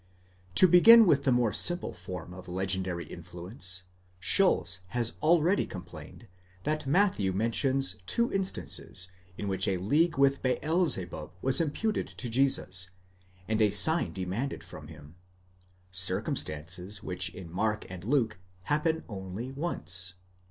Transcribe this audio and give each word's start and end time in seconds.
To 0.55 0.67
begin 0.67 1.05
with 1.05 1.25
the 1.25 1.31
more 1.31 1.53
simple 1.53 1.93
form 1.93 2.33
of 2.33 2.47
legendary 2.47 3.05
influence: 3.05 3.83
Schulz 4.19 4.79
has 4.97 5.13
already 5.21 5.67
complained, 5.67 6.27
that 6.63 6.87
Matthew 6.87 7.31
mentions 7.33 7.97
two 8.07 8.33
instances, 8.33 9.09
in 9.37 9.47
which 9.47 9.67
a 9.67 9.77
league 9.77 10.17
with 10.17 10.41
Beelzebub 10.41 11.33
was 11.43 11.61
imputed 11.61 12.07
to 12.07 12.29
Jesus, 12.31 12.89
and 13.47 13.61
a 13.61 13.69
sign 13.69 14.11
demanded 14.11 14.63
from 14.63 14.87
him; 14.87 15.17
cir 15.91 16.19
cumstances 16.23 17.03
which 17.03 17.29
in 17.35 17.51
Mark 17.51 17.85
and 17.87 18.03
Luke 18.03 18.39
happen 18.63 19.03
only 19.07 19.51
once.! 19.51 20.15